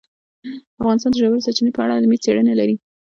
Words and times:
افغانستان 0.81 1.11
د 1.11 1.15
ژورې 1.21 1.45
سرچینې 1.45 1.71
په 1.73 1.81
اړه 1.83 1.97
علمي 1.99 2.17
څېړنې 2.23 2.53
لري. 2.59 2.75